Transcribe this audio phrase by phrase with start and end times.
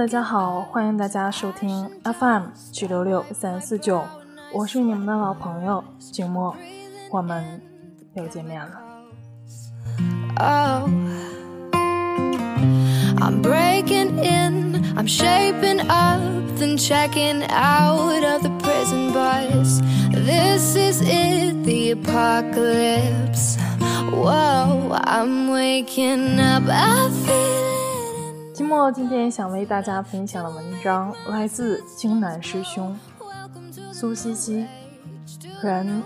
[0.00, 4.02] 大家好，欢迎大家收听 FM 九六六三四九，
[4.50, 6.56] 我是你们的老朋友静默，
[7.10, 7.60] 我们
[8.14, 8.70] 又见面了。
[10.38, 10.88] Oh,
[13.20, 16.22] I'm breaking in, I'm shaping up,
[16.58, 19.82] then checking out of the prison bars.
[20.10, 23.58] This is it, the apocalypse.
[24.10, 27.79] Whoa, I'm waking up, I feel it.
[28.61, 32.95] 金默今天想为大家分享的文章来自京南师兄
[33.91, 34.67] 苏西西。
[35.63, 36.03] 人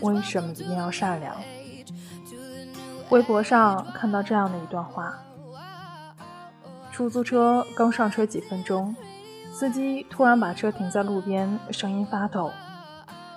[0.00, 1.36] 为什么一定要善良？
[3.10, 5.12] 微博上看到这样的一段话：
[6.90, 8.96] 出租车刚上车几分钟，
[9.52, 12.50] 司机突然把车停在路边，声音发抖：“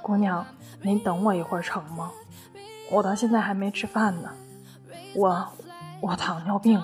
[0.02, 0.45] 姑娘，
[0.81, 2.11] 您等我一会儿成吗？
[2.89, 4.30] 我到现在还没吃饭呢。
[5.17, 5.50] 我，
[6.00, 6.81] 我糖尿病。”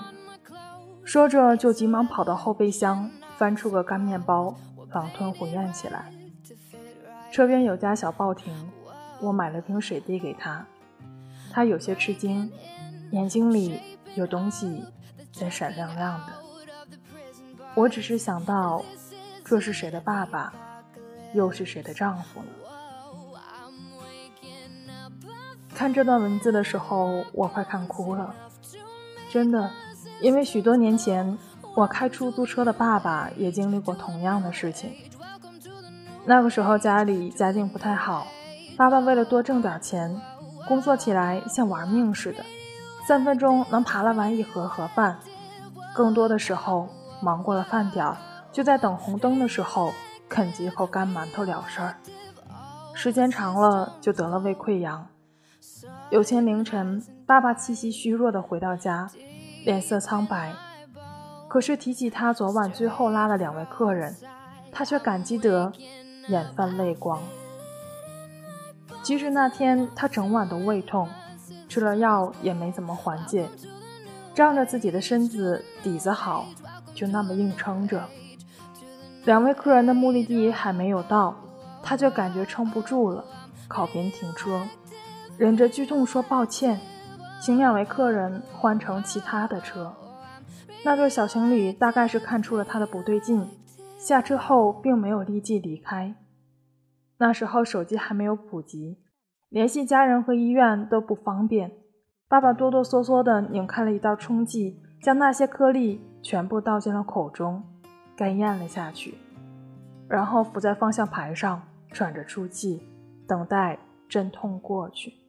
[1.10, 4.54] 说着就急忙跑到后备箱，翻出个干面包，
[4.92, 6.08] 狼吞虎咽起来。
[7.32, 8.70] 车边有家小报亭，
[9.20, 10.64] 我买了瓶水递给他，
[11.50, 12.52] 他有些吃惊。
[13.10, 13.80] 眼睛里
[14.14, 14.84] 有东西
[15.32, 16.26] 在闪亮亮的。
[17.74, 18.80] 我只是想到，
[19.44, 20.52] 这是谁的爸爸，
[21.34, 22.46] 又是谁的丈夫呢？
[25.74, 28.32] 看这段文字的时候，我快看哭了。
[29.28, 29.72] 真的，
[30.20, 31.38] 因为许多年前，
[31.74, 34.92] 我开出租车的爸爸也经历过同样的事情。
[36.26, 38.26] 那个时候家里家境不太好，
[38.76, 40.20] 爸爸为了多挣点钱，
[40.68, 42.44] 工作起来像玩命似的。
[43.06, 45.18] 三分钟能扒拉完一盒盒饭，
[45.94, 46.88] 更多的时候
[47.22, 48.16] 忙过了饭点儿，
[48.52, 49.92] 就在等红灯的时候
[50.28, 51.96] 啃几口干馒头了事儿。
[52.94, 55.06] 时间长了就得了胃溃疡。
[56.10, 59.10] 有天凌晨，爸爸气息虚弱地回到家，
[59.64, 60.52] 脸色苍白。
[61.48, 64.14] 可是提起他昨晚最后拉了两位客人，
[64.70, 65.72] 他却感激得
[66.28, 67.20] 眼泛泪光。
[69.02, 71.08] 其实那天他整晚都胃痛。
[71.68, 73.48] 吃了药也没怎么缓解，
[74.34, 76.46] 仗着自己的身子底子好，
[76.94, 78.02] 就那么硬撑着。
[79.24, 81.36] 两位客人的目的地还没有到，
[81.80, 83.24] 他就感觉撑不住了，
[83.68, 84.62] 靠边停车，
[85.38, 86.80] 忍着剧痛说抱歉，
[87.40, 89.94] 请两位客人换乘其他的车。
[90.84, 93.46] 那对小情侣大概是看出了他的不对劲，
[93.98, 96.14] 下车后并没有立即离开。
[97.18, 98.98] 那时候手机还没有普及。
[99.48, 101.72] 联系家人和医院都不方便，
[102.28, 107.62] 爸爸哆哆嗦嗦地拧开了一道冲剂，将那些颗粒全部倒进了口中，
[108.14, 109.14] 干咽了下去，
[110.08, 112.82] 然后伏在方向盘上喘着粗气，
[113.26, 115.19] 等待阵痛过去。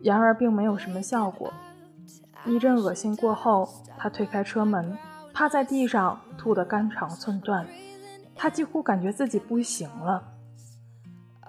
[0.00, 1.52] 然而并没有什么效果，
[2.44, 4.96] 一阵恶心过后，他推开车门，
[5.34, 7.66] 趴在地上吐得肝肠寸断，
[8.34, 10.22] 他几乎感觉自己不行了。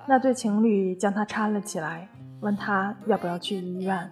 [0.07, 2.09] 那对情侣将他搀了起来，
[2.41, 4.11] 问他要不要去医院。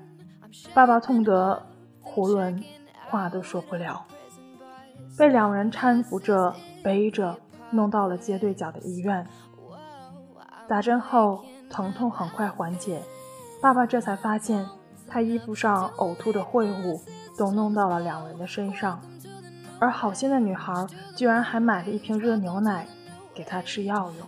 [0.74, 1.66] 爸爸痛得
[2.04, 2.64] 囫囵，
[3.10, 4.06] 话都说不了，
[5.18, 7.38] 被两人搀扶着背着
[7.72, 9.28] 弄到了街对角的医院。
[10.68, 13.02] 打针后，疼痛很快缓解，
[13.62, 14.66] 爸爸这才发现
[15.08, 17.02] 他衣服上呕吐的秽物
[17.38, 19.02] 都弄到了两人的身上，
[19.80, 20.86] 而好心的女孩
[21.16, 22.88] 居然还买了一瓶热牛奶
[23.34, 24.28] 给他吃药用。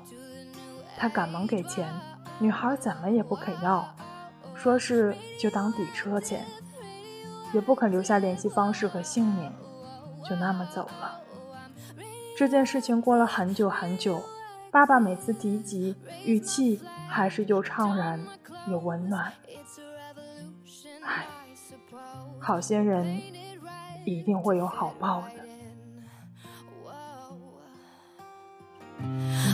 [0.98, 1.88] 他赶忙给钱，
[2.40, 3.88] 女孩怎么也不肯要，
[4.56, 6.46] 说是就当抵车钱，
[7.54, 9.52] 也不肯留下联系方式和姓名，
[10.28, 11.20] 就那么走了。
[12.38, 14.22] 这件事情过了很久很久，
[14.72, 15.96] 爸爸每次提及，
[16.26, 18.20] 语气还是又怅然
[18.70, 19.32] 又温暖。
[21.04, 21.26] 唉，
[22.40, 23.22] 好些人
[24.06, 25.50] 一定会有好报的。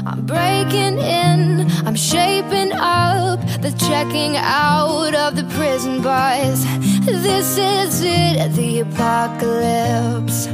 [0.05, 6.65] I'm breaking in, I'm shaping up, the checking out of the prison bars.
[7.05, 10.47] This is it, the apocalypse.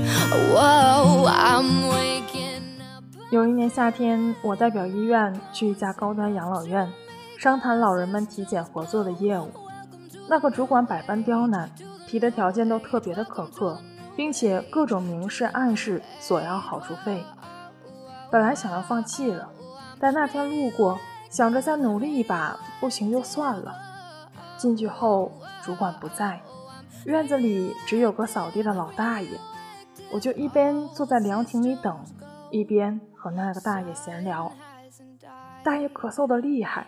[0.54, 3.06] Whoa, I'm waking up.
[3.32, 6.92] 有一年夏天，我代表医院去一家高端养老院，
[7.42, 9.50] 商谈老人们体检合作的业务。
[10.30, 11.72] 那个主管百般刁难，
[12.06, 13.82] 提的条件都特别的苛刻，
[14.16, 17.24] 并且各种明示暗示索要好处费。
[18.30, 19.50] 本来想要放弃了，
[20.00, 21.00] 但那天路过，
[21.32, 23.74] 想着再努力一把，不行就算了。
[24.56, 25.32] 进去后，
[25.64, 26.44] 主管不在，
[27.06, 29.30] 院子里只有个扫地的老大爷。
[30.14, 32.06] 我就一边坐在凉亭里等，
[32.52, 34.52] 一边和那个大爷闲聊。
[35.64, 36.88] 大爷咳嗽的厉害，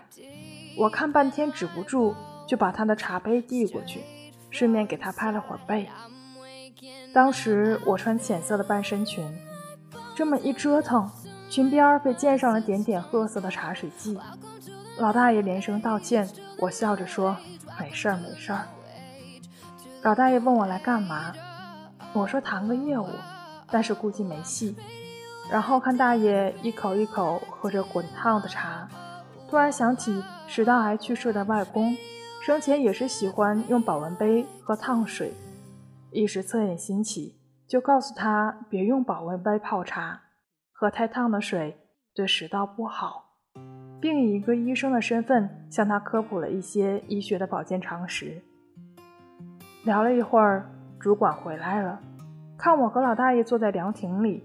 [0.77, 2.15] 我看半天止不住，
[2.47, 4.01] 就把他的茶杯递过去，
[4.49, 5.87] 顺便给他拍了会儿背。
[7.13, 9.23] 当时我穿浅色的半身裙，
[10.15, 11.09] 这么一折腾，
[11.49, 14.19] 裙边被溅上了点点褐色的茶水迹。
[14.97, 16.27] 老大爷连声道歉，
[16.59, 17.37] 我笑着说
[17.79, 18.67] ：“没事儿，没事儿。”
[20.01, 21.33] 老大爷问我来干嘛，
[22.13, 23.07] 我说谈个业务，
[23.69, 24.75] 但是估计没戏。
[25.51, 28.87] 然后看大爷一口一口喝着滚烫的茶，
[29.53, 31.95] 突然想起食道癌去世的外公，
[32.41, 35.31] 生前也是喜欢用保温杯喝烫水。
[36.09, 37.35] 一时恻隐心起，
[37.67, 40.23] 就告诉他别用保温杯泡茶，
[40.71, 41.77] 喝太烫的水
[42.15, 43.25] 对食道不好，
[44.01, 48.41] 并以一个医生的身份向他科普了一些医学的保健常识。
[49.85, 50.67] 聊了一会儿，
[50.99, 52.01] 主管回来了，
[52.57, 54.43] 看我和老大爷坐在凉亭里，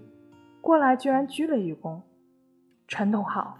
[0.61, 1.99] 过来居然鞠了一躬
[2.87, 3.57] ：“陈董好。”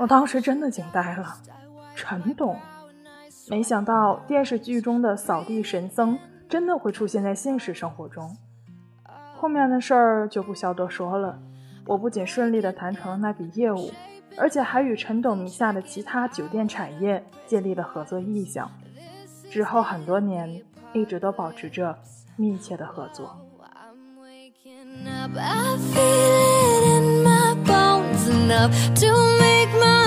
[0.00, 1.36] 我当时真的惊呆了，
[1.94, 2.56] 陈董。
[3.50, 6.18] 没想到电视剧中的扫地神僧
[6.48, 8.34] 真的会出现在现实生活中。
[9.36, 11.38] 后面的事儿就不消多说了。
[11.84, 13.92] 我不仅顺利的谈成了那笔业务，
[14.38, 18.70] 而且还与陈董名下的其他酒店产业建立了合作意向。
[19.50, 20.62] 之后很多年
[20.94, 21.98] 一直都保持着
[22.36, 23.36] 密切的合作。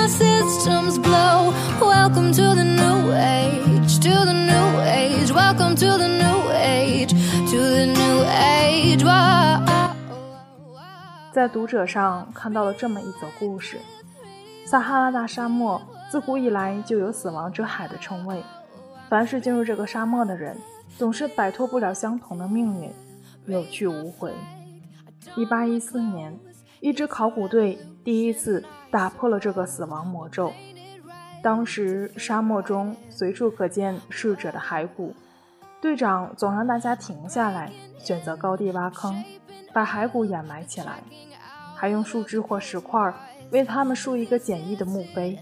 [0.08, 5.32] Systems blow welcome to the new age to the new age.
[5.32, 7.12] Welcome to the new age
[7.52, 9.04] to the new age.
[9.04, 9.94] Woah
[11.32, 13.80] 在读者上看到了这么一则故事。
[14.66, 18.44] 撒哈拉大沙漠自古以来就有死亡之海的称谓。
[19.10, 20.58] 凡是进入这个沙漠的人
[20.98, 22.92] 总是摆脱不了相同的命运
[23.46, 24.34] 有去无回。
[25.36, 26.38] 一八一四年
[26.82, 30.52] 一支考古队第一次打破了这个死亡魔咒。
[31.42, 35.16] 当时沙漠中随处可见逝者的骸骨，
[35.82, 39.24] 队长总让大家停下来，选择高地挖坑，
[39.74, 41.04] 把骸骨掩埋起来，
[41.76, 43.14] 还用树枝或石块
[43.52, 45.38] 为他们竖一个简易的墓碑。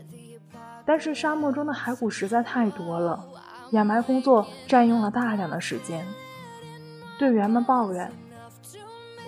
[0.85, 3.23] 但是沙漠中的骸骨实在太多了，
[3.69, 6.05] 掩埋工作占用了大量的时间。
[7.19, 8.11] 队员们抱怨：“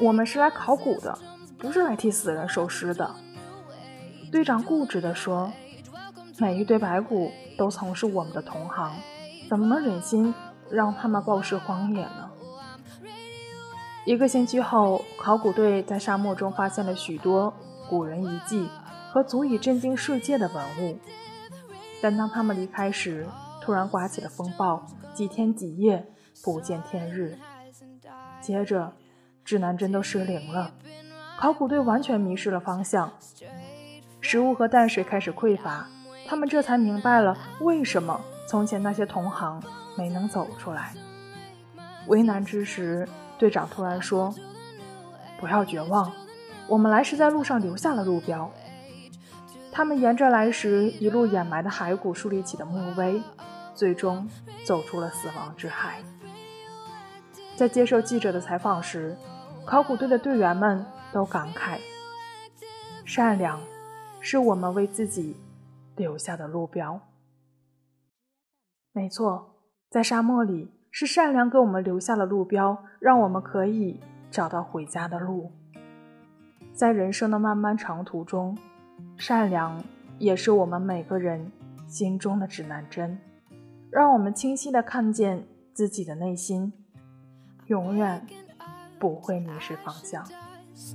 [0.02, 1.16] 我们是来考古的，
[1.64, 3.16] 不是来替死人收尸的。”
[4.32, 5.52] 队长固执地说。
[6.40, 8.92] 每一堆白骨都曾是我们的同行，
[9.48, 10.34] 怎么能忍心
[10.68, 12.32] 让他们暴尸荒野呢？
[14.04, 17.54] 一个星期后，考古队在沙漠中发现了许多
[17.88, 18.68] 古人遗迹
[19.12, 20.98] 和足以震惊世界的文物。
[22.02, 23.28] 但当他们离开时，
[23.62, 26.08] 突然刮起了风暴，几天几夜
[26.44, 27.38] 不见天日。
[28.42, 28.94] 接着，
[29.46, 30.74] 指南针都失灵了，
[31.44, 33.12] 考古队完全迷失了方向，
[34.22, 35.90] 食物和淡水开始匮乏。
[36.26, 39.62] 他们这才明白了为什么从前那些同行
[39.98, 40.94] 没能走出来。
[42.08, 43.06] 为难之时，
[43.38, 44.34] 队长突然说
[45.38, 46.14] ：“不要绝望，
[46.70, 48.50] 我们来时在路上留下了路标。”
[49.70, 53.22] 他们沿着来时一路掩埋的骸骨树立起的墓碑，
[53.76, 54.30] 最终
[54.64, 55.98] 走出了死亡之海。
[57.58, 59.18] 在接受记者的采访时，
[59.66, 61.80] 考古队的队员们都感慨
[63.06, 63.60] ：“善良，
[64.20, 65.36] 是我们为自己。”
[65.96, 67.00] 留下的路标，
[68.94, 69.60] 没错，
[69.92, 74.00] 在沙漠里是善良给我们留下了路标，让我们可以
[74.32, 75.52] 找到回家的路。
[76.74, 78.58] 在人生的漫漫长途中，
[79.16, 79.84] 善良
[80.18, 81.52] 也是我们每个人
[81.86, 83.20] 心中的指南针，
[83.92, 86.74] 让我们清晰的看见自己的内心，
[87.68, 88.26] 永远
[89.03, 90.25] 不会迷失方向。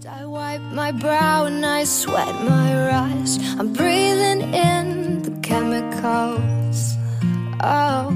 [0.05, 3.37] I wipe my brow and I sweat my rise.
[3.57, 6.97] I'm breathing in the chemicals.
[7.61, 8.11] Oh,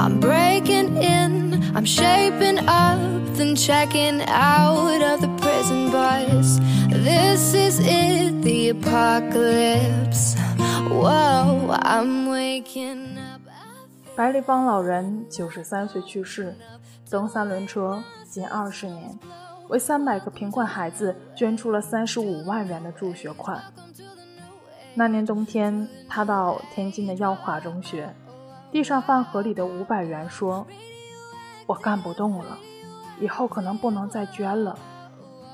[0.00, 2.98] I'm breaking in, I'm shaping up,
[3.34, 6.58] then checking out of the prison bus.
[6.88, 10.34] This is it, the apocalypse.
[10.90, 13.40] Whoa, I'm waking up.
[14.16, 16.56] 白立方老人九十三岁去世，
[17.13, 19.19] 蹬三轮车近二十年，
[19.67, 23.63] 为三百个贫困孩子捐出了三十五万元的助学款。
[24.95, 28.11] 那年冬天，他到天津的耀华中学，
[28.71, 30.65] 递上饭盒里的五百元，说
[31.67, 32.57] ：“我干不动了，
[33.19, 34.75] 以后可能不能再捐了，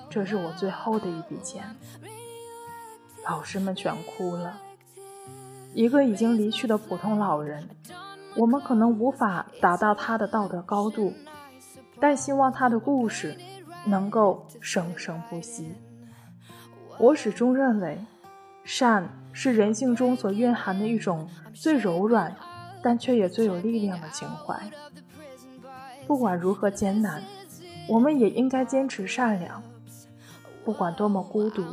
[0.10, 1.76] 这是我最后的一笔钱。”
[3.28, 4.62] 老师们全哭了。
[5.74, 7.68] 一个已经离去的普通老人。
[8.38, 11.12] 我们可能无法达到他的道德高度，
[12.00, 13.36] 但希望他的故事
[13.86, 15.74] 能够生生不息。
[16.98, 18.00] 我始终认为，
[18.64, 22.36] 善是人性中所蕴含的一种最柔软，
[22.82, 24.60] 但却也最有力量的情怀。
[26.08, 27.22] 不管如何艰难，
[27.88, 29.62] 我们也应该坚持善良；
[30.66, 31.64] 不管多么孤独，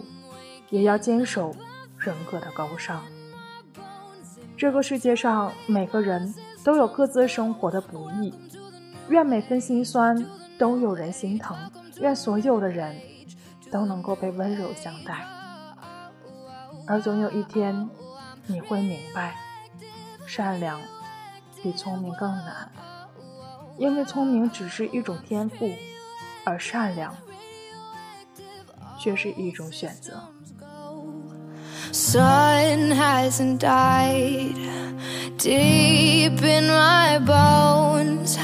[0.70, 1.54] 也要坚守
[1.98, 3.02] 人格的高尚。
[4.56, 8.32] 这个世界上，每个人都有各自生活的不易，
[9.08, 10.26] 愿每分心酸
[10.58, 11.56] 都有人心疼，
[12.00, 12.96] 愿所有的人
[13.70, 15.24] 都能够被温柔相待。
[16.86, 17.88] 而总有一天，
[18.46, 19.36] 你会明白，
[20.26, 20.80] 善良
[21.62, 22.70] 比聪明更难，
[23.78, 25.70] 因为聪明只是一种天赋，
[26.44, 27.14] 而善良
[28.98, 30.20] 却是一种选择。
[31.92, 34.54] sun hasn't died
[35.38, 38.36] deep in my bones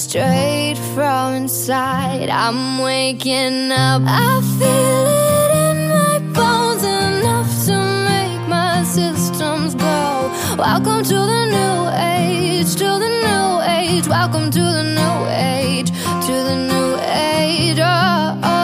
[0.00, 2.30] straight from inside.
[2.30, 4.00] I'm waking up.
[4.06, 7.76] I feel it in my bones enough to
[8.08, 14.08] make my systems go welcome to the new age to the new age.
[14.08, 16.90] Welcome to the new age to the new
[17.36, 17.78] age.
[17.78, 18.59] Oh, oh,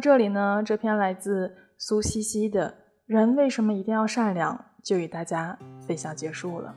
[0.00, 2.70] 这里呢，这篇来自苏西西的
[3.04, 6.74] 《人为什么一定要善良》就与大家分享结束了。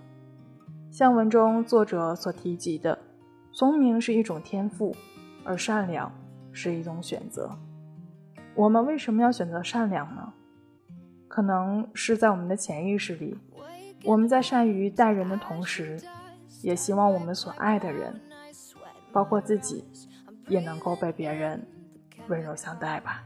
[0.91, 2.99] 像文中作者所提及的，
[3.53, 4.93] 聪明是一种天赋，
[5.45, 6.11] 而善良
[6.51, 7.57] 是一种选择。
[8.55, 10.33] 我们为什么要选择善良呢？
[11.29, 13.37] 可能是在我们的潜意识里，
[14.03, 15.97] 我们在善于待人的同时，
[16.61, 18.19] 也希望我们所爱的人，
[19.11, 19.85] 包括自己，
[20.47, 21.65] 也能够被别人
[22.27, 23.23] 温柔相待吧。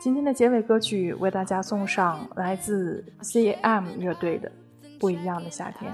[0.00, 4.50] 今天的结尾歌曲为大家送上来自 C.M 乐队的
[4.98, 5.90] 《不一样的夏天》。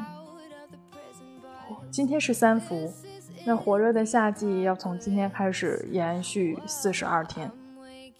[1.90, 2.92] 今天是三伏，
[3.46, 7.50] 那火热的夏季要从今天开始延续四十二天。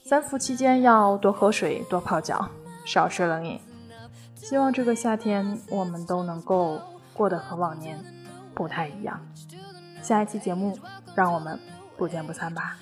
[0.04, 2.49] 三伏期间要多喝水、多泡脚、
[2.85, 3.61] 少吃冷饮。
[4.35, 6.80] 希望这个夏天我们都能够
[7.12, 7.99] 过得和往年
[8.54, 9.20] 不太一样。
[10.02, 10.78] 下一期节目，
[11.14, 11.59] 让我们
[12.00, 12.78] 不见不散吧。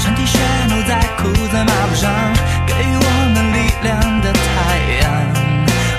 [0.00, 0.38] 放，穿 T 恤
[0.68, 2.10] 牛仔裤在马路上，
[2.66, 4.48] 给我们力量的太
[5.00, 5.04] 阳，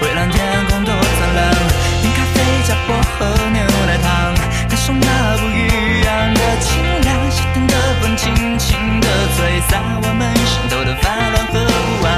[0.01, 1.53] 蔚蓝天空多灿烂。
[2.01, 2.35] 冰咖啡
[2.67, 4.33] 加薄荷牛奶糖，
[4.67, 11.53] 感受那不一样的清凉，夏天的风轻轻的吹散我们心头的烦乱和
[11.99, 12.09] 不安。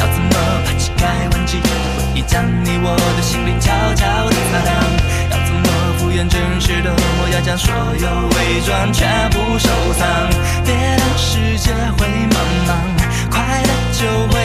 [0.00, 0.34] 要怎么
[0.66, 1.60] 把乞丐忘记？
[1.60, 4.70] 回忆将你我的心灵悄悄地擦亮。
[5.30, 5.62] 要怎么
[5.98, 6.90] 敷衍真实的
[7.42, 9.68] 将所有伪装全部收
[9.98, 10.06] 藏？
[10.64, 12.36] 别的世界会茫
[12.68, 12.70] 茫，
[13.30, 14.39] 快乐就会